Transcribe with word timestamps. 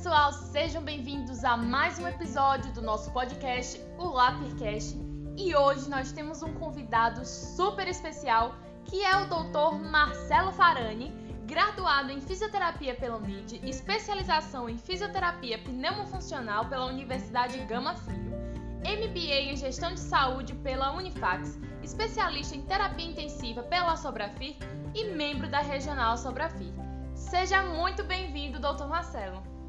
pessoal, 0.00 0.32
sejam 0.32 0.82
bem-vindos 0.82 1.44
a 1.44 1.58
mais 1.58 1.98
um 1.98 2.08
episódio 2.08 2.72
do 2.72 2.80
nosso 2.80 3.12
podcast, 3.12 3.78
o 3.98 4.08
Lapircast. 4.08 4.96
E 5.36 5.54
hoje 5.54 5.90
nós 5.90 6.10
temos 6.10 6.42
um 6.42 6.54
convidado 6.54 7.22
super 7.26 7.86
especial, 7.86 8.54
que 8.86 9.04
é 9.04 9.14
o 9.18 9.26
Dr. 9.26 9.78
Marcelo 9.90 10.52
Farani, 10.52 11.12
graduado 11.46 12.10
em 12.10 12.18
fisioterapia 12.18 12.94
pela 12.94 13.18
UNID, 13.18 13.60
especialização 13.62 14.70
em 14.70 14.78
fisioterapia 14.78 15.58
pneumofuncional 15.58 16.64
pela 16.64 16.86
Universidade 16.86 17.58
Gama 17.66 17.94
Filho, 17.94 18.32
MBA 18.78 19.52
em 19.52 19.56
gestão 19.58 19.92
de 19.92 20.00
saúde 20.00 20.54
pela 20.54 20.92
Unifax, 20.92 21.60
especialista 21.82 22.56
em 22.56 22.62
terapia 22.62 23.04
intensiva 23.04 23.62
pela 23.64 23.94
Sobrafir 23.98 24.56
e 24.94 25.10
membro 25.10 25.46
da 25.46 25.60
Regional 25.60 26.16
Sobrafir. 26.16 26.72
Seja 27.12 27.62
muito 27.64 28.02
bem-vindo, 28.02 28.58
Dr. 28.58 28.86
Marcelo. 28.86 29.59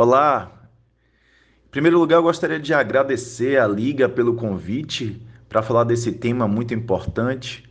Olá! 0.00 0.52
Em 1.66 1.70
primeiro 1.72 1.98
lugar, 1.98 2.18
eu 2.18 2.22
gostaria 2.22 2.60
de 2.60 2.72
agradecer 2.72 3.58
a 3.58 3.66
Liga 3.66 4.08
pelo 4.08 4.36
convite 4.36 5.20
para 5.48 5.60
falar 5.60 5.82
desse 5.82 6.12
tema 6.12 6.46
muito 6.46 6.72
importante. 6.72 7.68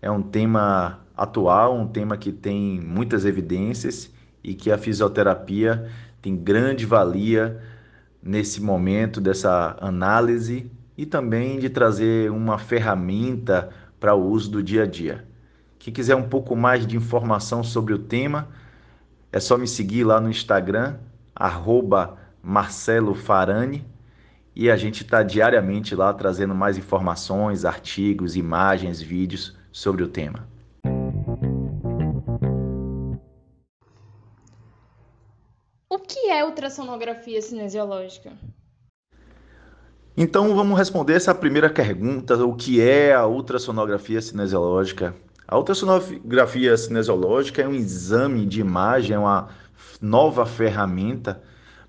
É 0.00 0.10
um 0.10 0.22
tema 0.22 1.00
atual, 1.14 1.76
um 1.76 1.86
tema 1.86 2.16
que 2.16 2.32
tem 2.32 2.80
muitas 2.80 3.26
evidências 3.26 4.10
e 4.42 4.54
que 4.54 4.72
a 4.72 4.78
fisioterapia 4.78 5.90
tem 6.22 6.34
grande 6.34 6.86
valia 6.86 7.62
nesse 8.22 8.62
momento 8.62 9.20
dessa 9.20 9.76
análise 9.78 10.72
e 10.96 11.04
também 11.04 11.58
de 11.58 11.68
trazer 11.68 12.30
uma 12.30 12.56
ferramenta 12.56 13.68
para 14.00 14.14
o 14.14 14.26
uso 14.26 14.50
do 14.50 14.62
dia 14.62 14.84
a 14.84 14.86
dia. 14.86 15.28
Quem 15.78 15.92
quiser 15.92 16.16
um 16.16 16.30
pouco 16.30 16.56
mais 16.56 16.86
de 16.86 16.96
informação 16.96 17.62
sobre 17.62 17.92
o 17.92 17.98
tema, 17.98 18.48
é 19.30 19.38
só 19.38 19.58
me 19.58 19.68
seguir 19.68 20.04
lá 20.04 20.18
no 20.18 20.30
Instagram, 20.30 20.96
arroba 21.38 22.18
Marcelo 22.42 23.14
Farani, 23.14 23.86
e 24.56 24.68
a 24.68 24.76
gente 24.76 25.04
está 25.04 25.22
diariamente 25.22 25.94
lá 25.94 26.12
trazendo 26.12 26.52
mais 26.52 26.76
informações, 26.76 27.64
artigos, 27.64 28.34
imagens, 28.34 29.00
vídeos 29.00 29.56
sobre 29.70 30.02
o 30.02 30.08
tema. 30.08 30.48
O 35.88 35.98
que 36.00 36.28
é 36.28 36.44
ultrassonografia 36.44 37.40
cinesiológica? 37.40 38.32
Então 40.16 40.56
vamos 40.56 40.76
responder 40.76 41.12
essa 41.12 41.32
primeira 41.32 41.70
pergunta: 41.70 42.36
o 42.44 42.56
que 42.56 42.80
é 42.80 43.14
a 43.14 43.24
ultrassonografia 43.26 44.20
cinesiológica? 44.20 45.14
A 45.46 45.56
ultrassonografia 45.56 46.76
cinesiológica 46.76 47.62
é 47.62 47.68
um 47.68 47.74
exame 47.74 48.44
de 48.44 48.60
imagem, 48.60 49.14
é 49.14 49.18
uma 49.18 49.48
nova 50.00 50.46
ferramenta 50.46 51.42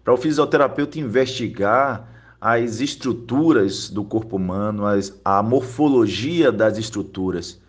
para 0.03 0.13
o 0.13 0.17
fisioterapeuta 0.17 0.99
investigar 0.99 2.07
as 2.41 2.79
estruturas 2.79 3.89
do 3.89 4.03
corpo 4.03 4.37
humano, 4.37 4.85
as, 4.85 5.19
a 5.25 5.43
morfologia 5.43 6.51
das 6.51 6.77
estruturas, 6.77 7.59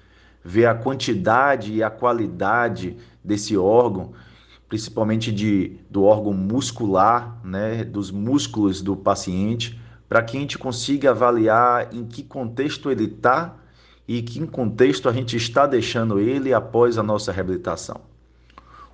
ver 0.45 0.67
a 0.67 0.75
quantidade 0.75 1.73
e 1.73 1.83
a 1.83 1.91
qualidade 1.91 2.97
desse 3.23 3.57
órgão, 3.57 4.13
principalmente 4.69 5.33
de, 5.33 5.77
do 5.91 6.05
órgão 6.05 6.33
muscular, 6.33 7.41
né, 7.45 7.85
dos 7.85 8.11
músculos 8.11 8.81
do 8.81 8.97
paciente, 8.97 9.81
para 10.09 10.23
que 10.23 10.37
a 10.37 10.41
gente 10.41 10.57
consiga 10.57 11.11
avaliar 11.11 11.93
em 11.93 12.05
que 12.05 12.23
contexto 12.23 12.91
ele 12.91 13.05
está 13.05 13.57
e 14.07 14.23
que 14.23 14.45
contexto 14.47 15.09
a 15.09 15.13
gente 15.13 15.37
está 15.37 15.67
deixando 15.67 16.19
ele 16.19 16.55
após 16.55 16.99
a 16.99 17.03
nossa 17.03 17.31
reabilitação. 17.31 18.10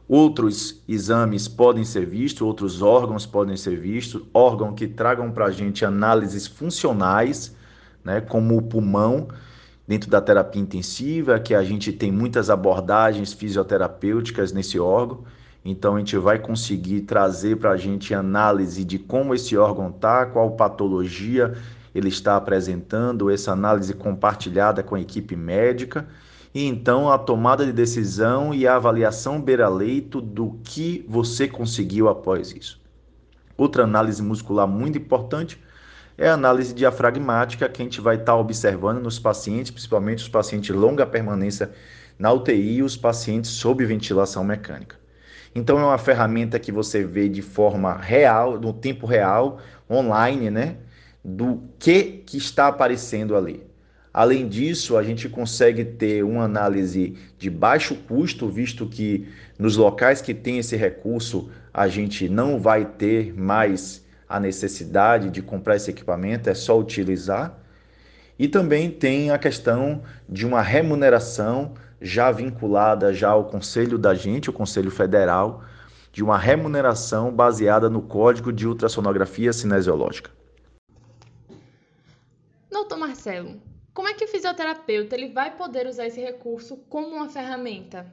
Outros 0.09 0.81
exames 0.89 1.49
podem 1.49 1.85
ser 1.85 2.07
vistos, 2.07 2.43
outros 2.43 2.81
órgãos 2.81 3.27
podem 3.27 3.57
ser 3.57 3.77
vistos, 3.77 4.23
órgãos 4.33 4.75
que 4.77 4.87
tragam 4.87 5.33
para 5.33 5.47
a 5.47 5.51
gente 5.51 5.85
análises 5.85 6.47
funcionais, 6.47 7.57
né, 8.05 8.21
como 8.21 8.57
o 8.57 8.63
pulmão, 8.63 9.27
dentro 9.87 10.09
da 10.09 10.21
terapia 10.21 10.63
intensiva, 10.63 11.41
que 11.41 11.55
a 11.55 11.63
gente 11.65 11.93
tem 11.93 12.13
muitas 12.13 12.51
abordagens 12.51 13.33
fisioterapêuticas 13.33 14.53
nesse 14.53 14.79
órgão. 14.79 15.25
Então 15.65 15.97
a 15.97 15.99
gente 15.99 16.17
vai 16.17 16.39
conseguir 16.39 17.01
trazer 17.01 17.57
para 17.57 17.73
a 17.73 17.77
gente 17.77 18.15
análise 18.15 18.85
de 18.85 19.01
como 19.01 19.35
esse 19.35 19.57
órgão 19.57 19.91
está, 19.91 20.25
qual 20.27 20.53
patologia 20.53 21.55
ele 21.93 22.09
está 22.09 22.37
apresentando, 22.37 23.31
essa 23.31 23.51
análise 23.51 23.93
compartilhada 23.93 24.83
com 24.83 24.95
a 24.95 25.01
equipe 25.01 25.35
médica, 25.35 26.07
e 26.57 26.65
então 26.65 27.13
a 27.13 27.19
tomada 27.19 27.67
de 27.67 27.73
decisão 27.73 28.55
e 28.55 28.67
a 28.67 28.77
avaliação 28.77 29.43
beira-leito 29.43 30.23
do 30.23 30.59
que 30.65 31.05
você 31.07 31.47
conseguiu 31.47 32.09
após 32.09 32.51
isso. 32.51 32.81
Outra 33.59 33.85
análise 33.85 34.23
muscular 34.23 34.67
muito 34.67 34.97
importante 34.97 35.63
é 36.17 36.31
a 36.31 36.33
análise 36.33 36.73
diafragmática 36.73 37.69
que 37.69 37.83
a 37.83 37.85
gente 37.85 38.01
vai 38.01 38.15
estar 38.17 38.33
tá 38.33 38.39
observando 38.39 39.03
nos 39.03 39.19
pacientes, 39.19 39.71
principalmente 39.71 40.23
os 40.23 40.31
pacientes 40.31 40.69
de 40.69 40.73
longa 40.73 41.05
permanência 41.05 41.73
na 42.19 42.33
UTI 42.33 42.77
e 42.77 42.83
os 42.83 42.97
pacientes 42.97 43.51
sob 43.51 43.85
ventilação 43.85 44.43
mecânica. 44.43 44.97
Então 45.55 45.79
é 45.79 45.85
uma 45.85 45.99
ferramenta 45.99 46.59
que 46.59 46.73
você 46.73 47.05
vê 47.05 47.29
de 47.29 47.43
forma 47.43 47.99
real, 47.99 48.59
no 48.59 48.73
tempo 48.73 49.05
real, 49.05 49.59
online, 49.91 50.51
né? 50.51 50.77
Do 51.23 51.65
que, 51.79 52.23
que 52.25 52.39
está 52.39 52.69
aparecendo 52.69 53.37
ali. 53.37 53.76
Além 54.17 54.49
disso, 54.49 54.97
a 54.97 55.03
gente 55.03 55.29
consegue 55.29 55.85
ter 55.85 56.25
uma 56.25 56.45
análise 56.45 57.19
de 57.37 57.51
baixo 57.51 57.95
custo, 57.95 58.49
visto 58.49 58.87
que 58.87 59.29
nos 59.59 59.77
locais 59.77 60.23
que 60.23 60.33
tem 60.33 60.57
esse 60.57 60.75
recurso, 60.75 61.51
a 61.71 61.87
gente 61.87 62.27
não 62.27 62.59
vai 62.59 62.87
ter 62.87 63.39
mais 63.39 64.03
a 64.27 64.41
necessidade 64.41 65.29
de 65.29 65.43
comprar 65.43 65.77
esse 65.77 65.91
equipamento, 65.91 66.49
é 66.49 66.55
só 66.55 66.81
utilizar. 66.81 67.59
E 68.39 68.49
também 68.49 68.91
tem 68.91 69.33
a 69.33 69.39
questão 69.39 70.03
de 70.27 70.47
uma 70.47 70.63
remuneração 70.63 71.75
já 72.01 72.33
vinculada 72.33 73.13
já 73.13 73.29
ao 73.29 73.45
conselho 73.45 73.99
da 73.99 74.15
gente, 74.15 74.49
o 74.49 74.53
Conselho 74.53 74.91
Federal, 74.91 75.63
de 76.11 76.25
uma 76.25 76.39
remuneração 76.39 77.31
baseada 77.31 77.91
no 77.91 78.01
Código 78.01 78.51
de 78.51 78.67
Ultrassonografia 78.67 79.53
Cinesiológica. 79.53 80.31
Doutor 82.71 82.97
Marcelo, 82.97 83.61
como 83.97 84.09
é 84.09 84.13
que 84.13 84.27
o 84.27 84.29
fisioterapeuta 84.29 85.17
ele 85.17 85.33
vai 85.33 85.57
poder 85.57 85.87
usar 85.87 86.07
esse 86.07 86.21
recurso 86.21 86.77
como 86.87 87.17
uma 87.17 87.31
ferramenta? 87.31 88.07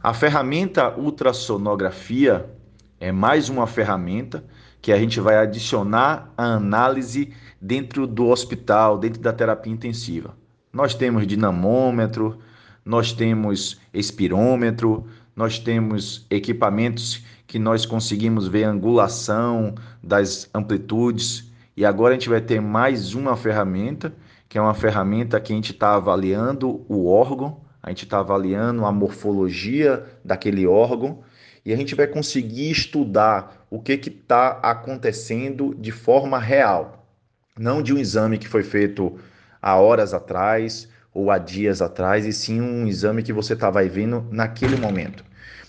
A 0.00 0.14
ferramenta 0.14 0.96
ultrassonografia 0.96 2.48
é 3.00 3.10
mais 3.10 3.48
uma 3.48 3.66
ferramenta 3.66 4.44
que 4.80 4.92
a 4.92 4.96
gente 4.96 5.18
vai 5.18 5.36
adicionar 5.36 6.32
a 6.38 6.44
análise 6.54 7.34
dentro 7.60 8.06
do 8.06 8.28
hospital, 8.28 8.98
dentro 8.98 9.20
da 9.20 9.32
terapia 9.32 9.72
intensiva. 9.72 10.36
Nós 10.72 10.94
temos 10.94 11.26
dinamômetro, 11.26 12.38
nós 12.84 13.12
temos 13.12 13.80
espirômetro, 13.92 15.08
nós 15.34 15.58
temos 15.58 16.24
equipamentos 16.30 17.24
que 17.48 17.58
nós 17.58 17.84
conseguimos 17.84 18.46
ver 18.46 18.62
a 18.62 18.70
angulação 18.70 19.74
das 20.00 20.48
amplitudes 20.54 21.50
e 21.76 21.84
agora 21.84 22.14
a 22.14 22.16
gente 22.16 22.28
vai 22.28 22.40
ter 22.40 22.60
mais 22.60 23.12
uma 23.12 23.36
ferramenta, 23.36 24.14
que 24.48 24.58
é 24.58 24.60
uma 24.60 24.74
ferramenta 24.74 25.40
que 25.40 25.52
a 25.52 25.56
gente 25.56 25.72
está 25.72 25.94
avaliando 25.94 26.84
o 26.88 27.06
órgão, 27.06 27.60
a 27.82 27.90
gente 27.90 28.04
está 28.04 28.18
avaliando 28.18 28.84
a 28.84 28.92
morfologia 28.92 30.04
daquele 30.24 30.66
órgão 30.66 31.22
e 31.64 31.72
a 31.72 31.76
gente 31.76 31.94
vai 31.94 32.06
conseguir 32.06 32.70
estudar 32.70 33.66
o 33.70 33.80
que 33.80 33.92
está 33.92 34.60
acontecendo 34.62 35.74
de 35.74 35.90
forma 35.90 36.38
real, 36.38 37.06
não 37.58 37.82
de 37.82 37.92
um 37.92 37.98
exame 37.98 38.38
que 38.38 38.48
foi 38.48 38.62
feito 38.62 39.18
há 39.60 39.76
horas 39.76 40.14
atrás 40.14 40.88
ou 41.12 41.30
há 41.30 41.38
dias 41.38 41.80
atrás, 41.80 42.26
e 42.26 42.32
sim 42.32 42.60
um 42.60 42.86
exame 42.86 43.22
que 43.22 43.32
você 43.32 43.56
tá, 43.56 43.70
vendo 43.70 44.26
naquele 44.30 44.76
momento. 44.76 45.24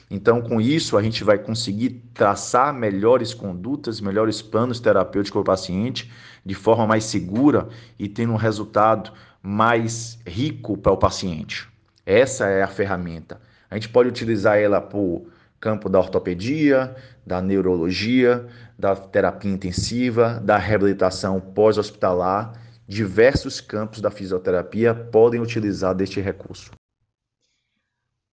Então, 0.09 0.42
com 0.42 0.62
isso, 0.62 0.98
a 0.98 1.04
gente 1.04 1.24
vai 1.24 1.38
conseguir 1.38 2.01
traçar 2.13 2.74
melhores 2.74 3.33
condutas, 3.33 4.00
melhores 4.00 4.42
planos 4.42 4.80
terapêuticos 4.80 5.31
para 5.31 5.42
o 5.42 5.56
paciente, 5.56 6.12
de 6.45 6.56
forma 6.56 6.88
mais 6.88 7.04
segura 7.04 7.68
e 8.00 8.07
tendo 8.07 8.33
um 8.33 8.38
resultado 8.38 9.12
mais 9.42 10.18
rico 10.25 10.77
para 10.77 10.94
o 10.94 10.98
paciente. 10.98 11.68
Essa 12.06 12.48
é 12.48 12.63
a 12.63 12.68
ferramenta. 12.68 13.42
A 13.69 13.75
gente 13.75 13.89
pode 13.89 14.07
utilizar 14.07 14.57
ela 14.57 14.80
para 14.80 14.98
o 14.98 15.27
campo 15.59 15.89
da 15.89 16.00
ortopedia, 16.00 16.95
da 17.25 17.42
neurologia, 17.42 18.48
da 18.80 18.95
terapia 18.95 19.51
intensiva, 19.51 20.39
da 20.42 20.57
reabilitação 20.57 21.42
pós-hospitalar 21.42 22.53
diversos 22.88 23.60
campos 23.60 24.00
da 24.00 24.10
fisioterapia 24.10 24.95
podem 24.95 25.42
utilizar 25.42 25.94
deste 25.94 26.21
recurso. 26.21 26.71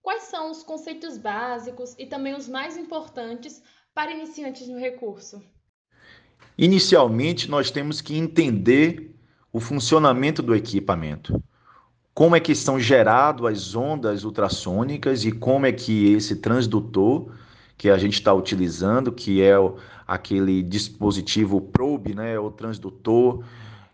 Quais 0.05 0.25
são 0.25 0.51
os 0.51 0.61
conceitos 0.61 1.17
básicos 1.17 1.95
e 1.97 2.05
também 2.05 2.35
os 2.35 2.47
mais 2.47 2.77
importantes 2.77 3.63
para 3.91 4.11
iniciantes 4.11 4.67
no 4.67 4.77
recurso? 4.77 5.41
Inicialmente, 6.55 7.49
nós 7.49 7.71
temos 7.71 8.01
que 8.01 8.15
entender 8.15 9.15
o 9.51 9.59
funcionamento 9.59 10.43
do 10.43 10.53
equipamento. 10.53 11.43
como 12.13 12.35
é 12.35 12.39
que 12.39 12.53
são 12.53 12.79
geradas 12.79 13.45
as 13.47 13.75
ondas 13.75 14.23
ultrassônicas 14.23 15.25
e 15.25 15.31
como 15.31 15.65
é 15.65 15.71
que 15.71 16.13
esse 16.13 16.35
transdutor 16.35 17.31
que 17.75 17.89
a 17.89 17.97
gente 17.97 18.13
está 18.13 18.31
utilizando, 18.31 19.11
que 19.11 19.41
é 19.41 19.55
aquele 20.05 20.61
dispositivo 20.61 21.59
probe, 21.59 22.13
né, 22.13 22.37
o 22.37 22.51
transdutor, 22.51 23.43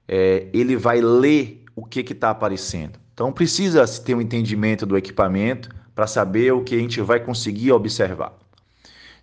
é, 0.06 0.50
ele 0.52 0.76
vai 0.76 1.00
ler 1.00 1.64
o 1.74 1.86
que 1.86 2.02
está 2.02 2.32
aparecendo. 2.32 3.00
Então 3.14 3.32
precisa 3.32 3.88
ter 3.88 4.14
um 4.14 4.20
entendimento 4.20 4.86
do 4.86 4.98
equipamento 4.98 5.70
para 5.94 6.08
saber 6.08 6.54
o 6.54 6.64
que 6.64 6.76
a 6.76 6.80
gente 6.80 7.02
vai 7.02 7.20
conseguir 7.20 7.72
observar. 7.72 8.34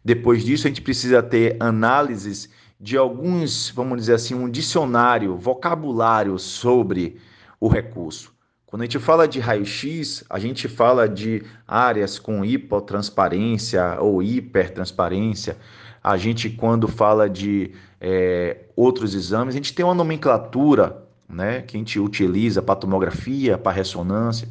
Depois 0.04 0.44
disso, 0.44 0.66
a 0.66 0.70
gente 0.70 0.82
precisa 0.82 1.22
ter 1.22 1.56
análises 1.60 2.48
de 2.80 2.96
alguns, 2.96 3.70
vamos 3.70 3.98
dizer 3.98 4.14
assim, 4.14 4.34
um 4.34 4.48
dicionário, 4.48 5.36
vocabulário 5.36 6.38
sobre 6.38 7.16
o 7.60 7.68
recurso. 7.68 8.32
Quando 8.66 8.82
a 8.82 8.84
gente 8.84 8.98
fala 8.98 9.26
de 9.26 9.40
raio-x, 9.40 10.24
a 10.28 10.38
gente 10.38 10.68
fala 10.68 11.08
de 11.08 11.42
áreas 11.66 12.18
com 12.18 12.44
hipotransparência 12.44 13.96
ou 13.98 14.22
hipertransparência. 14.22 15.56
A 16.04 16.16
gente, 16.16 16.50
quando 16.50 16.86
fala 16.86 17.28
de 17.28 17.72
é, 18.00 18.58
outros 18.76 19.14
exames, 19.14 19.54
a 19.54 19.58
gente 19.58 19.74
tem 19.74 19.84
uma 19.84 19.94
nomenclatura 19.94 21.02
né, 21.28 21.62
que 21.62 21.76
a 21.76 21.80
gente 21.80 21.98
utiliza 21.98 22.62
para 22.62 22.76
tomografia, 22.76 23.58
para 23.58 23.72
ressonância. 23.72 24.48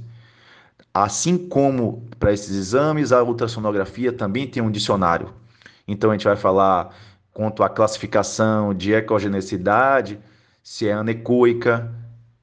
Assim 0.94 1.38
como 1.38 2.08
para 2.20 2.34
esses 2.34 2.56
exames, 2.56 3.12
a 3.12 3.22
ultrassonografia 3.24 4.12
também 4.12 4.48
tem 4.48 4.64
um 4.64 4.72
dicionário. 4.72 5.34
Então 5.88 6.10
a 6.10 6.14
gente 6.14 6.26
vai 6.26 6.36
falar 6.36 6.96
quanto 7.34 7.64
à 7.64 7.70
classificação 7.70 8.74
de 8.74 8.94
ecogenicidade, 8.94 10.20
se 10.64 10.88
é 10.88 10.94
anecoica. 10.94 11.94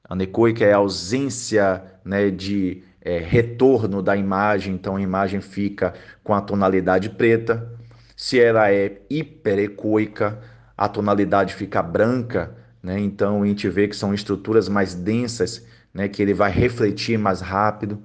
Anecoica 0.07 0.63
é 0.63 0.73
a 0.73 0.77
ausência 0.77 1.83
né, 2.03 2.31
de 2.31 2.81
é, 3.01 3.19
retorno 3.19 4.01
da 4.01 4.15
imagem, 4.15 4.73
então 4.73 4.95
a 4.95 5.01
imagem 5.01 5.41
fica 5.41 5.93
com 6.23 6.33
a 6.33 6.41
tonalidade 6.41 7.09
preta. 7.09 7.69
Se 8.15 8.39
ela 8.39 8.71
é 8.71 9.01
hiperecoica, 9.09 10.39
a 10.77 10.89
tonalidade 10.89 11.53
fica 11.53 11.83
branca, 11.83 12.55
né? 12.81 12.99
então 12.99 13.43
a 13.43 13.45
gente 13.45 13.69
vê 13.69 13.87
que 13.87 13.95
são 13.95 14.13
estruturas 14.13 14.67
mais 14.67 14.95
densas, 14.95 15.65
né, 15.93 16.07
que 16.07 16.21
ele 16.21 16.33
vai 16.33 16.51
refletir 16.51 17.17
mais 17.17 17.41
rápido. 17.41 18.01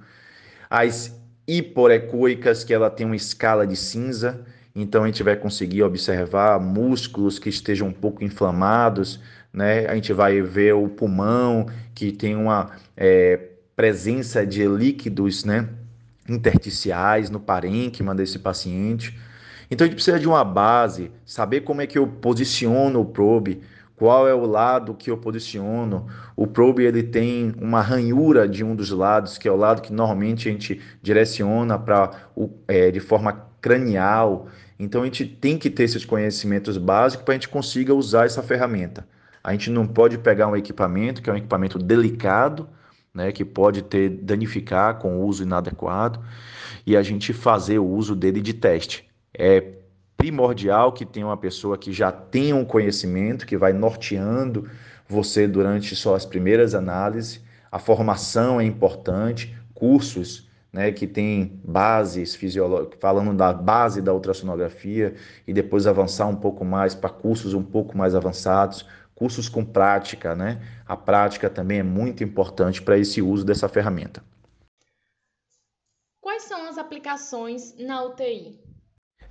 As 0.71 1.13
hiporecoicas, 1.45 2.63
que 2.63 2.73
ela 2.73 2.89
tem 2.89 3.05
uma 3.05 3.15
escala 3.15 3.67
de 3.67 3.75
cinza, 3.75 4.45
então 4.73 5.03
a 5.03 5.07
gente 5.07 5.21
vai 5.21 5.35
conseguir 5.35 5.83
observar 5.83 6.57
músculos 6.61 7.37
que 7.37 7.49
estejam 7.49 7.89
um 7.89 7.91
pouco 7.91 8.23
inflamados, 8.23 9.19
né? 9.51 9.85
A 9.87 9.95
gente 9.95 10.13
vai 10.13 10.41
ver 10.41 10.73
o 10.73 10.87
pulmão 10.87 11.65
que 11.93 12.13
tem 12.13 12.37
uma 12.37 12.71
é, 12.95 13.37
presença 13.75 14.47
de 14.47 14.65
líquidos, 14.65 15.43
né? 15.43 15.67
Intersticiais 16.29 17.29
no 17.29 17.41
parênquima 17.41 18.15
desse 18.15 18.39
paciente. 18.39 19.19
Então 19.69 19.83
a 19.83 19.87
gente 19.89 19.95
precisa 19.95 20.17
de 20.17 20.27
uma 20.27 20.45
base, 20.45 21.11
saber 21.25 21.61
como 21.61 21.81
é 21.81 21.87
que 21.87 21.97
eu 21.97 22.07
posiciono 22.07 23.01
o 23.01 23.05
probe, 23.05 23.59
qual 24.01 24.27
é 24.27 24.33
o 24.33 24.47
lado 24.47 24.95
que 24.95 25.11
eu 25.11 25.17
posiciono. 25.17 26.07
O 26.35 26.47
probe 26.47 26.83
ele 26.83 27.03
tem 27.03 27.53
uma 27.61 27.83
ranhura 27.83 28.49
de 28.49 28.63
um 28.63 28.75
dos 28.75 28.89
lados, 28.89 29.37
que 29.37 29.47
é 29.47 29.51
o 29.51 29.55
lado 29.55 29.79
que 29.79 29.93
normalmente 29.93 30.49
a 30.49 30.51
gente 30.51 30.81
direciona 31.03 31.77
para 31.77 32.09
é, 32.67 32.89
de 32.89 32.99
forma 32.99 33.45
cranial. 33.61 34.47
Então 34.79 35.03
a 35.03 35.05
gente 35.05 35.23
tem 35.27 35.55
que 35.55 35.69
ter 35.69 35.83
esses 35.83 36.03
conhecimentos 36.03 36.79
básicos 36.79 37.23
para 37.23 37.33
a 37.33 37.35
gente 37.35 37.47
consiga 37.47 37.93
usar 37.93 38.25
essa 38.25 38.41
ferramenta. 38.41 39.07
A 39.43 39.51
gente 39.51 39.69
não 39.69 39.85
pode 39.85 40.17
pegar 40.17 40.47
um 40.47 40.55
equipamento 40.55 41.21
que 41.21 41.29
é 41.29 41.33
um 41.33 41.37
equipamento 41.37 41.77
delicado, 41.77 42.67
né, 43.13 43.31
que 43.31 43.45
pode 43.45 43.83
ter 43.83 44.09
danificar 44.09 44.97
com 44.97 45.19
o 45.19 45.27
uso 45.27 45.43
inadequado 45.43 46.19
e 46.87 46.97
a 46.97 47.03
gente 47.03 47.33
fazer 47.33 47.77
o 47.77 47.85
uso 47.85 48.15
dele 48.15 48.41
de 48.41 48.55
teste. 48.55 49.07
É 49.31 49.80
primordial 50.21 50.91
que 50.93 51.03
tenha 51.03 51.25
uma 51.25 51.35
pessoa 51.35 51.75
que 51.75 51.91
já 51.91 52.11
tenha 52.11 52.55
um 52.55 52.63
conhecimento, 52.63 53.43
que 53.43 53.57
vai 53.57 53.73
norteando 53.73 54.69
você 55.09 55.47
durante 55.47 55.95
suas 55.95 56.27
primeiras 56.27 56.75
análises. 56.75 57.43
A 57.71 57.79
formação 57.79 58.61
é 58.61 58.63
importante, 58.63 59.57
cursos 59.73 60.47
né, 60.71 60.91
que 60.91 61.07
tem 61.07 61.59
bases 61.63 62.35
fisiológicas, 62.35 62.99
falando 62.99 63.33
da 63.33 63.51
base 63.51 63.99
da 63.99 64.13
ultrassonografia 64.13 65.15
e 65.47 65.51
depois 65.51 65.87
avançar 65.87 66.27
um 66.27 66.35
pouco 66.35 66.63
mais 66.63 66.93
para 66.93 67.09
cursos 67.09 67.55
um 67.55 67.63
pouco 67.63 67.97
mais 67.97 68.13
avançados, 68.13 68.85
cursos 69.15 69.49
com 69.49 69.65
prática, 69.65 70.35
né? 70.35 70.61
A 70.85 70.95
prática 70.95 71.49
também 71.49 71.79
é 71.79 71.83
muito 71.83 72.23
importante 72.23 72.79
para 72.79 72.95
esse 72.95 73.23
uso 73.23 73.43
dessa 73.43 73.67
ferramenta. 73.67 74.23
Quais 76.21 76.43
são 76.43 76.69
as 76.69 76.77
aplicações 76.77 77.75
na 77.79 78.03
UTI? 78.03 78.70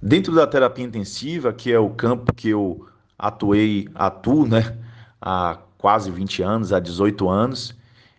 Dentro 0.02 0.34
da 0.34 0.46
terapia 0.46 0.84
intensiva, 0.84 1.52
que 1.52 1.70
é 1.70 1.78
o 1.78 1.90
campo 1.90 2.32
que 2.32 2.48
eu 2.48 2.86
atuei, 3.18 3.86
atuo, 3.94 4.46
né, 4.46 4.76
há 5.20 5.58
quase 5.76 6.10
20 6.10 6.42
anos, 6.42 6.72
há 6.72 6.80
18 6.80 7.28
anos, 7.28 7.74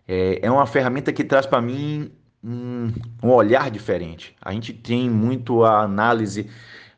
é, 0.08 0.40
é 0.44 0.52
uma 0.52 0.68
ferramenta 0.68 1.12
que 1.12 1.24
traz 1.24 1.48
para 1.48 1.60
mim 1.60 2.12
um, 2.44 2.92
um 3.24 3.30
olhar 3.30 3.72
diferente. 3.72 4.36
A 4.40 4.52
gente 4.52 4.74
tem 4.74 5.10
muito 5.10 5.64
a 5.64 5.82
análise 5.82 6.48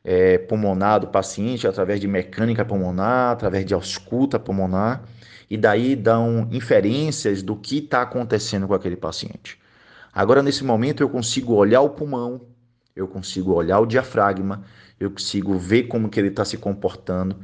é, 0.04 0.38
pulmonar 0.38 1.00
do 1.00 1.08
paciente 1.08 1.66
através 1.66 2.02
de 2.02 2.08
mecânica 2.08 2.66
pulmonar, 2.66 3.32
através 3.32 3.66
de 3.66 3.74
ausculta 3.74 4.38
pulmonar, 4.38 5.04
e 5.50 5.56
daí 5.56 5.96
dão 5.96 6.50
inferências 6.52 7.42
do 7.42 7.56
que 7.56 7.78
está 7.78 8.02
acontecendo 8.02 8.68
com 8.68 8.74
aquele 8.74 8.98
paciente. 8.98 9.58
Agora, 10.14 10.44
nesse 10.44 10.64
momento, 10.64 11.02
eu 11.02 11.10
consigo 11.10 11.54
olhar 11.54 11.82
o 11.82 11.90
pulmão, 11.90 12.42
eu 12.96 13.08
consigo 13.08 13.54
olhar 13.54 13.80
o 13.80 13.86
diafragma, 13.86 14.64
eu 15.00 15.10
consigo 15.10 15.58
ver 15.58 15.84
como 15.84 16.10
que 16.10 16.20
ele 16.20 16.28
está 16.28 16.46
se 16.46 16.58
comportando, 16.58 17.36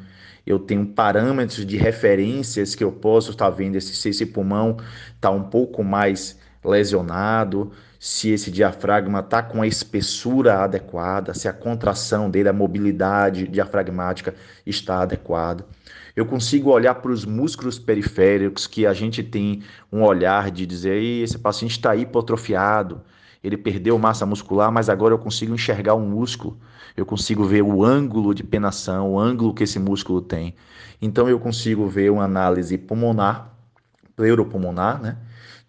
eu 0.46 0.60
tenho 0.60 0.86
parâmetros 0.86 1.66
de 1.66 1.75
referências 1.78 2.75
que 2.75 2.84
eu 2.84 2.92
posso 2.92 3.31
estar 3.31 3.46
tá 3.46 3.51
vendo 3.51 3.80
se 3.81 4.10
esse 4.10 4.25
pulmão 4.25 4.78
está 5.16 5.30
um 5.30 5.44
pouco 5.44 5.84
mais 5.84 6.40
lesionado, 6.63 7.72
se 8.00 8.30
esse 8.30 8.50
diafragma 8.50 9.19
está 9.19 9.42
com 9.44 9.62
a 9.62 9.68
espessura 9.68 10.63
adequada, 10.63 11.34
se 11.34 11.48
a 11.48 11.54
contração 11.54 12.30
dele, 12.30 12.50
a 12.50 12.54
mobilidade 12.54 13.48
diafragmática 13.48 14.34
está 14.66 15.01
adequada. 15.01 15.66
Eu 16.16 16.25
consigo 16.25 16.72
olhar 16.72 16.96
para 16.96 17.12
os 17.12 17.25
músculos 17.25 17.78
periféricos 17.78 18.68
que 18.68 18.86
a 18.86 18.94
gente 18.94 19.24
tem 19.24 19.63
um 19.92 20.04
olhar 20.04 20.51
de 20.51 20.66
dizer, 20.66 21.01
esse 21.01 21.38
paciente 21.38 21.72
está 21.72 21.96
hipotrofiado, 21.96 23.01
ele 23.43 23.58
perdeu 23.58 23.98
massa 23.98 24.25
muscular, 24.25 24.72
mas 24.72 24.89
agora 24.89 25.13
eu 25.13 25.19
consigo 25.19 25.53
enxergar 25.53 25.93
o 25.93 26.01
músculo, 26.01 26.58
eu 26.96 27.05
consigo 27.05 27.46
ver 27.46 27.62
o 27.62 27.84
ângulo 27.84 28.34
de 28.34 28.43
penação, 28.43 29.13
o 29.13 29.19
ângulo 29.19 29.53
que 29.53 29.63
esse 29.63 29.79
músculo 29.79 30.22
tem. 30.22 30.55
Então 31.01 31.29
eu 31.29 31.39
consigo 31.39 31.88
ver 31.88 32.12
uma 32.12 32.25
análise 32.25 32.77
pulmonar, 32.77 33.53
pleuropulmonar, 34.15 35.01
né? 35.01 35.17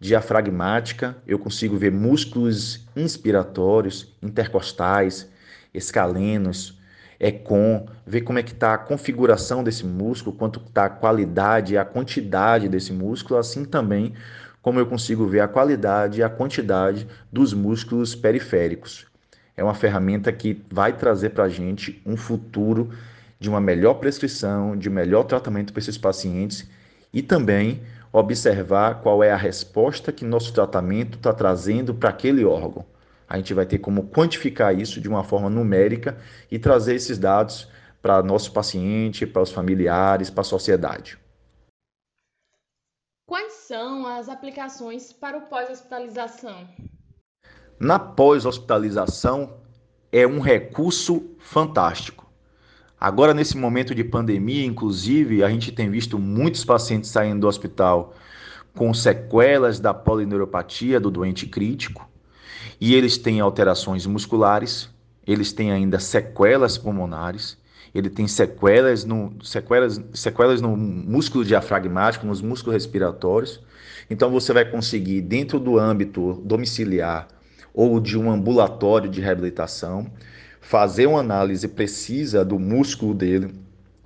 diafragmática, 0.01 1.17
eu 1.27 1.39
consigo 1.39 1.77
ver 1.77 1.93
músculos 1.93 2.87
inspiratórios, 2.97 4.17
intercostais, 4.23 5.29
escalenos, 5.75 6.81
ECOM, 7.21 7.87
ver 8.07 8.23
como 8.23 8.39
é 8.39 8.43
que 8.43 8.53
está 8.53 8.73
a 8.73 8.79
configuração 8.79 9.63
desse 9.63 9.85
músculo, 9.85 10.35
quanto 10.35 10.59
está 10.59 10.87
a 10.87 10.91
qualidade 10.91 11.75
e 11.75 11.79
a 11.79 11.85
quantidade 11.85 12.67
desse 12.67 12.95
músculo, 12.95 13.39
assim 13.39 13.67
também 13.67 14.15
como 14.63 14.79
eu 14.79 14.87
consigo 14.87 15.27
ver 15.27 15.41
a 15.41 15.49
qualidade 15.49 16.21
e 16.21 16.23
a 16.23 16.29
quantidade 16.29 17.07
dos 17.33 17.53
músculos 17.53 18.15
periféricos. 18.15 19.07
É 19.57 19.65
uma 19.65 19.75
ferramenta 19.75 20.33
que 20.33 20.63
vai 20.71 20.93
trazer 20.93 21.31
para 21.31 21.45
a 21.45 21.49
gente 21.49 22.01
um 22.05 22.17
futuro 22.17 22.91
de 23.39 23.49
uma 23.49 23.61
melhor 23.61 23.95
prescrição, 23.95 24.77
de 24.77 24.91
melhor 24.91 25.25
tratamento 25.25 25.73
para 25.73 25.81
esses 25.81 25.97
pacientes 25.97 26.69
e 27.13 27.23
também 27.23 27.81
observar 28.13 29.01
qual 29.03 29.23
é 29.23 29.31
a 29.31 29.37
resposta 29.37 30.13
que 30.13 30.25
nosso 30.25 30.53
tratamento 30.53 31.17
está 31.17 31.33
trazendo 31.33 31.95
para 31.95 32.11
aquele 32.11 32.45
órgão. 32.45 32.85
A 33.29 33.37
gente 33.37 33.55
vai 33.55 33.65
ter 33.65 33.79
como 33.79 34.09
quantificar 34.09 34.77
isso 34.79 35.01
de 35.01 35.09
uma 35.09 35.23
forma 35.23 35.49
numérica 35.49 36.17
e 36.51 36.59
trazer 36.59 36.97
esses 36.97 37.17
dados 37.17 37.69
para 38.03 38.23
nosso 38.23 38.53
paciente, 38.53 39.27
para 39.27 39.43
os 39.43 39.53
familiares, 39.53 40.31
para 40.31 40.41
a 40.41 40.45
sociedade. 40.45 41.19
São 43.71 44.05
as 44.05 44.29
aplicações 44.29 45.13
para 45.13 45.39
o 45.39 45.43
pós-hospitalização? 45.43 46.67
Na 47.79 48.01
pós-hospitalização 48.01 49.59
é 50.11 50.27
um 50.27 50.41
recurso 50.41 51.37
fantástico. 51.39 52.29
Agora, 53.01 53.33
nesse 53.33 53.57
momento 53.57 53.95
de 53.95 54.03
pandemia, 54.03 54.67
inclusive, 54.67 55.45
a 55.45 55.49
gente 55.49 55.71
tem 55.71 55.89
visto 55.89 56.19
muitos 56.19 56.65
pacientes 56.65 57.11
saindo 57.11 57.43
do 57.43 57.47
hospital 57.47 58.13
com 58.75 58.93
sequelas 58.93 59.79
da 59.79 59.95
polineuropatia 59.95 60.99
do 60.99 61.09
doente 61.09 61.47
crítico, 61.47 62.11
e 62.81 62.97
eles 62.97 63.17
têm 63.17 63.39
alterações 63.39 64.05
musculares, 64.05 64.91
eles 65.25 65.53
têm 65.53 65.71
ainda 65.71 66.01
sequelas 66.01 66.77
pulmonares, 66.77 67.57
ele 67.95 68.09
tem 68.09 68.27
sequelas 68.29 69.05
no, 69.05 69.33
sequelas, 69.43 70.01
sequelas 70.13 70.61
no 70.61 70.77
músculo 70.77 71.45
diafragmático, 71.45 72.27
nos 72.27 72.41
músculos 72.41 72.75
respiratórios, 72.75 73.61
Então 74.09 74.31
você 74.31 74.53
vai 74.53 74.65
conseguir, 74.65 75.21
dentro 75.23 75.59
do 75.59 75.79
âmbito 75.79 76.41
domiciliar 76.45 77.29
ou 77.73 78.01
de 78.01 78.19
um 78.19 78.31
ambulatório 78.31 79.09
de 79.09 79.21
reabilitação, 79.21 80.11
fazer 80.61 81.07
uma 81.07 81.21
análise 81.21 81.67
precisa 81.69 82.45
do 82.45 82.59
músculo 82.59 83.15
dele, 83.15 83.55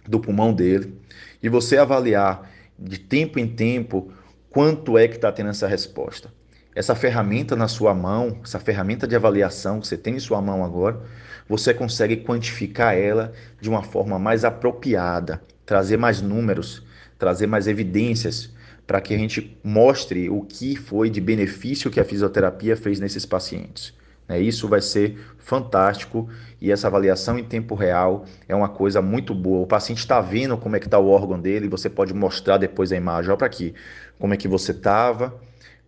do 0.06 0.20
pulmão 0.20 0.52
dele, 0.52 0.94
e 1.42 1.48
você 1.48 1.76
avaliar 1.76 2.50
de 2.78 2.98
tempo 2.98 3.38
em 3.38 3.46
tempo 3.46 4.12
quanto 4.50 4.96
é 4.96 5.08
que 5.08 5.16
está 5.16 5.32
tendo 5.32 5.50
essa 5.50 5.66
resposta. 5.66 6.30
Essa 6.74 6.94
ferramenta 6.94 7.54
na 7.54 7.68
sua 7.68 7.94
mão, 7.94 8.40
essa 8.42 8.58
ferramenta 8.58 9.06
de 9.06 9.14
avaliação 9.14 9.80
que 9.80 9.86
você 9.86 9.96
tem 9.96 10.16
em 10.16 10.20
sua 10.20 10.42
mão 10.42 10.64
agora, 10.64 11.00
você 11.48 11.72
consegue 11.72 12.16
quantificar 12.16 12.96
ela 12.96 13.32
de 13.60 13.68
uma 13.68 13.82
forma 13.82 14.18
mais 14.18 14.44
apropriada, 14.44 15.40
trazer 15.64 15.96
mais 15.96 16.20
números, 16.20 16.82
trazer 17.18 17.46
mais 17.46 17.68
evidências 17.68 18.52
para 18.86 19.00
que 19.00 19.14
a 19.14 19.18
gente 19.18 19.56
mostre 19.62 20.28
o 20.28 20.42
que 20.42 20.76
foi 20.76 21.08
de 21.08 21.20
benefício 21.20 21.90
que 21.90 22.00
a 22.00 22.04
fisioterapia 22.04 22.76
fez 22.76 22.98
nesses 22.98 23.24
pacientes. 23.24 23.94
Né? 24.28 24.40
Isso 24.40 24.68
vai 24.68 24.80
ser 24.80 25.18
fantástico 25.38 26.28
e 26.60 26.72
essa 26.72 26.86
avaliação 26.86 27.38
em 27.38 27.44
tempo 27.44 27.74
real 27.74 28.24
é 28.48 28.54
uma 28.54 28.68
coisa 28.68 29.00
muito 29.00 29.34
boa. 29.34 29.62
O 29.62 29.66
paciente 29.66 29.98
está 29.98 30.20
vendo 30.20 30.56
como 30.56 30.76
é 30.76 30.80
que 30.80 30.86
está 30.86 30.98
o 30.98 31.08
órgão 31.08 31.40
dele, 31.40 31.68
você 31.68 31.88
pode 31.88 32.12
mostrar 32.12 32.58
depois 32.58 32.92
a 32.92 32.96
imagem. 32.96 33.30
Olha 33.30 33.38
para 33.38 33.46
aqui, 33.46 33.74
como 34.18 34.34
é 34.34 34.36
que 34.36 34.48
você 34.48 34.72
estava, 34.72 35.34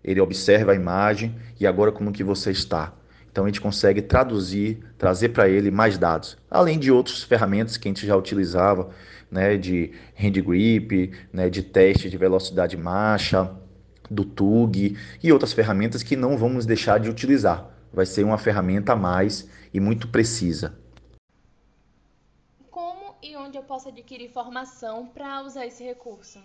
ele 0.06 0.20
observa 0.20 0.72
a 0.72 0.75
imagem 0.75 1.34
e 1.58 1.66
agora 1.66 1.90
como 1.92 2.12
que 2.12 2.22
você 2.22 2.52
está. 2.52 2.94
Então 3.30 3.44
a 3.44 3.48
gente 3.48 3.60
consegue 3.60 4.00
traduzir, 4.00 4.78
trazer 4.96 5.30
para 5.30 5.48
ele 5.48 5.70
mais 5.70 5.98
dados, 5.98 6.38
além 6.50 6.78
de 6.78 6.90
outras 6.90 7.22
ferramentas 7.22 7.76
que 7.76 7.86
a 7.86 7.90
gente 7.90 8.06
já 8.06 8.16
utilizava, 8.16 8.88
né, 9.30 9.58
de 9.58 9.92
hand 10.18 10.40
grip, 10.40 11.12
né, 11.32 11.50
de 11.50 11.62
teste 11.62 12.08
de 12.08 12.16
velocidade 12.16 12.76
marcha, 12.76 13.54
do 14.10 14.25
TUG 14.25 14.96
e 15.22 15.32
outras 15.32 15.52
ferramentas 15.52 16.02
que 16.02 16.16
não 16.16 16.38
vamos 16.38 16.64
deixar 16.64 16.98
de 16.98 17.10
utilizar 17.10 17.70
vai 17.92 18.06
ser 18.06 18.25
uma 18.25 18.38
ferramenta 18.38 18.92
a 18.92 18.96
mais 18.96 19.48
e 19.72 19.80
muito 19.80 20.08
precisa. 20.08 20.78
Como 22.70 23.14
e 23.22 23.36
onde 23.36 23.56
eu 23.58 23.62
posso 23.62 23.88
adquirir 23.88 24.26
informação 24.26 25.06
para 25.06 25.42
usar 25.42 25.66
esse 25.66 25.82
recurso? 25.82 26.38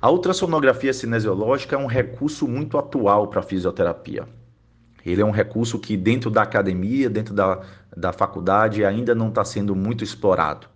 A 0.00 0.08
ultrassonografia 0.08 0.92
cinesiológica 0.92 1.74
é 1.74 1.78
um 1.78 1.86
recurso 1.86 2.46
muito 2.46 2.78
atual 2.78 3.26
para 3.26 3.40
a 3.40 3.42
fisioterapia. 3.42 4.28
Ele 5.04 5.20
é 5.20 5.24
um 5.24 5.32
recurso 5.32 5.76
que, 5.76 5.96
dentro 5.96 6.30
da 6.30 6.42
academia, 6.42 7.10
dentro 7.10 7.34
da, 7.34 7.62
da 7.96 8.12
faculdade, 8.12 8.84
ainda 8.84 9.12
não 9.12 9.28
está 9.28 9.44
sendo 9.44 9.74
muito 9.74 10.04
explorado. 10.04 10.68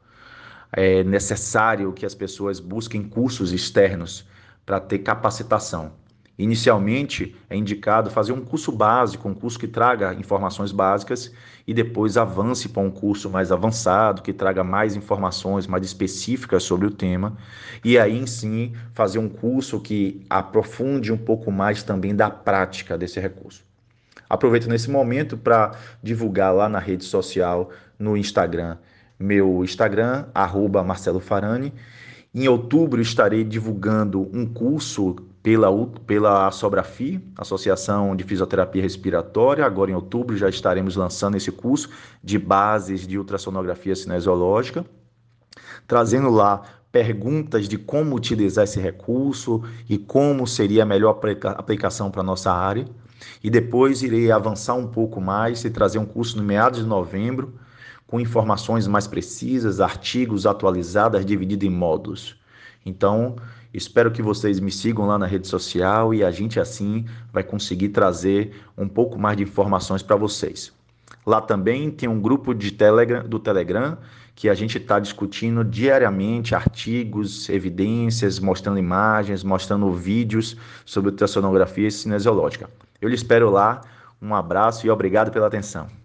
É 0.72 1.04
necessário 1.04 1.92
que 1.92 2.04
as 2.04 2.16
pessoas 2.16 2.58
busquem 2.58 3.04
cursos 3.04 3.52
externos 3.52 4.26
para 4.66 4.80
ter 4.80 4.98
capacitação. 4.98 5.92
Inicialmente, 6.38 7.36
é 7.50 7.56
indicado 7.56 8.10
fazer 8.10 8.32
um 8.32 8.40
curso 8.40 8.72
básico, 8.72 9.28
um 9.28 9.34
curso 9.34 9.58
que 9.58 9.68
traga 9.68 10.14
informações 10.14 10.72
básicas 10.72 11.30
e 11.66 11.74
depois 11.74 12.16
avance 12.16 12.68
para 12.68 12.82
um 12.82 12.90
curso 12.90 13.28
mais 13.28 13.52
avançado, 13.52 14.22
que 14.22 14.32
traga 14.32 14.64
mais 14.64 14.96
informações 14.96 15.66
mais 15.66 15.84
específicas 15.84 16.62
sobre 16.62 16.86
o 16.86 16.90
tema, 16.90 17.36
e 17.84 17.98
aí 17.98 18.26
sim 18.26 18.72
fazer 18.94 19.18
um 19.18 19.28
curso 19.28 19.78
que 19.78 20.24
aprofunde 20.28 21.12
um 21.12 21.18
pouco 21.18 21.52
mais 21.52 21.82
também 21.82 22.16
da 22.16 22.30
prática 22.30 22.96
desse 22.96 23.20
recurso. 23.20 23.62
Aproveito 24.28 24.68
nesse 24.68 24.90
momento 24.90 25.36
para 25.36 25.72
divulgar 26.02 26.54
lá 26.54 26.66
na 26.66 26.78
rede 26.78 27.04
social, 27.04 27.70
no 27.98 28.16
Instagram, 28.16 28.78
meu 29.18 29.62
Instagram, 29.62 30.24
arroba 30.34 30.82
Marcelo 30.82 31.20
Farani. 31.20 31.72
Em 32.34 32.48
outubro 32.48 33.02
estarei 33.02 33.44
divulgando 33.44 34.28
um 34.32 34.46
curso 34.46 35.16
pela, 35.42 35.70
pela 36.06 36.50
Sobrafi, 36.50 37.20
Associação 37.36 38.14
de 38.14 38.22
Fisioterapia 38.22 38.82
Respiratória. 38.82 39.66
Agora, 39.66 39.90
em 39.90 39.94
outubro, 39.94 40.36
já 40.36 40.48
estaremos 40.48 40.94
lançando 40.94 41.36
esse 41.36 41.50
curso 41.50 41.90
de 42.22 42.38
bases 42.38 43.06
de 43.06 43.18
ultrassonografia 43.18 43.96
cinesiológica, 43.96 44.84
trazendo 45.86 46.30
lá 46.30 46.62
perguntas 46.92 47.68
de 47.68 47.76
como 47.76 48.14
utilizar 48.14 48.64
esse 48.64 48.78
recurso 48.78 49.62
e 49.88 49.98
como 49.98 50.46
seria 50.46 50.84
a 50.84 50.86
melhor 50.86 51.18
aplicação 51.56 52.10
para 52.10 52.20
a 52.20 52.24
nossa 52.24 52.52
área. 52.52 52.86
E 53.42 53.50
depois 53.50 54.02
irei 54.02 54.30
avançar 54.30 54.74
um 54.74 54.86
pouco 54.86 55.20
mais 55.20 55.64
e 55.64 55.70
trazer 55.70 55.98
um 55.98 56.04
curso 56.04 56.36
no 56.36 56.42
meados 56.42 56.80
de 56.80 56.86
novembro, 56.86 57.54
com 58.06 58.20
informações 58.20 58.86
mais 58.86 59.06
precisas, 59.06 59.80
artigos 59.80 60.44
atualizados, 60.44 61.24
divididos 61.24 61.66
em 61.66 61.70
módulos. 61.70 62.41
Então, 62.84 63.36
Espero 63.74 64.10
que 64.10 64.20
vocês 64.20 64.60
me 64.60 64.70
sigam 64.70 65.06
lá 65.06 65.18
na 65.18 65.24
rede 65.24 65.48
social 65.48 66.12
e 66.12 66.22
a 66.22 66.30
gente 66.30 66.60
assim 66.60 67.06
vai 67.32 67.42
conseguir 67.42 67.88
trazer 67.88 68.54
um 68.76 68.86
pouco 68.86 69.18
mais 69.18 69.36
de 69.36 69.44
informações 69.44 70.02
para 70.02 70.14
vocês. 70.14 70.70
Lá 71.24 71.40
também 71.40 71.90
tem 71.90 72.08
um 72.08 72.20
grupo 72.20 72.52
de 72.52 72.70
Telegram, 72.70 73.26
do 73.26 73.38
Telegram 73.38 73.96
que 74.34 74.48
a 74.48 74.54
gente 74.54 74.76
está 74.76 74.98
discutindo 74.98 75.64
diariamente 75.64 76.54
artigos, 76.54 77.48
evidências, 77.48 78.38
mostrando 78.38 78.78
imagens, 78.78 79.42
mostrando 79.42 79.90
vídeos 79.92 80.56
sobre 80.84 81.10
ultrassonografia 81.10 81.90
cinesiológica. 81.90 82.68
Eu 83.00 83.08
lhe 83.08 83.14
espero 83.14 83.50
lá. 83.50 83.80
Um 84.20 84.34
abraço 84.34 84.86
e 84.86 84.90
obrigado 84.90 85.30
pela 85.30 85.46
atenção. 85.46 86.01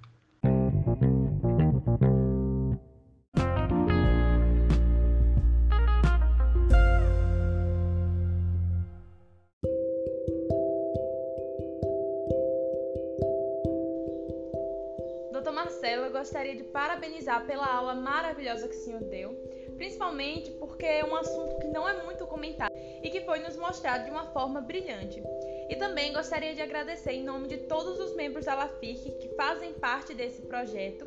Parabenizar 17.28 17.46
pela 17.46 17.66
aula 17.66 17.94
maravilhosa 17.94 18.68
que 18.68 18.76
o 18.76 18.80
senhor 18.80 19.02
deu, 19.02 19.34
principalmente 19.76 20.50
porque 20.52 20.86
é 20.86 21.06
um 21.06 21.16
assunto 21.16 21.60
que 21.60 21.68
não 21.68 21.88
é 21.88 22.02
muito 22.04 22.26
comentado 22.26 22.74
e 23.04 23.10
que 23.10 23.22
foi 23.22 23.40
nos 23.40 23.58
mostrado 23.58 24.06
de 24.06 24.12
uma 24.12 24.28
forma 24.28 24.62
brilhante. 24.62 25.22
E 25.70 25.76
também 25.76 26.14
gostaria 26.14 26.56
de 26.56 26.62
agradecer 26.62 27.12
em 27.12 27.24
nome 27.24 27.50
de 27.50 27.58
todos 27.58 28.00
os 28.00 28.16
membros 28.16 28.46
da 28.46 28.56
LAFIC 28.56 29.12
que 29.20 29.36
fazem 29.36 29.74
parte 29.74 30.14
desse 30.14 30.42
projeto, 30.44 31.06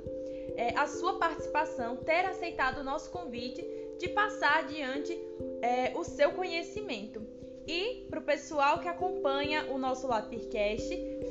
é, 0.57 0.77
a 0.77 0.87
sua 0.87 1.19
participação, 1.19 1.97
ter 1.97 2.27
aceitado 2.27 2.79
o 2.79 2.85
nosso 2.85 3.11
convite 3.11 3.67
de 3.99 4.09
passar 4.09 4.59
adiante 4.59 5.19
é, 5.63 5.93
o 5.97 6.05
seu 6.05 6.33
conhecimento. 6.33 7.27
E 7.67 8.07
para 8.11 8.21
o 8.21 8.25
pessoal 8.25 8.81
que 8.81 8.89
acompanha 8.89 9.67
o 9.71 9.79
nosso 9.79 10.07
LAPIRcast, 10.07 10.89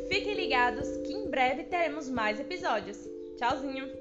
fiquem 0.07 0.33
ligados 0.33 0.87
que 0.97 1.13
em 1.13 1.29
breve 1.29 1.65
teremos 1.65 2.07
mais 2.07 2.39
episódios. 2.39 2.97
Tchauzinho! 3.37 3.98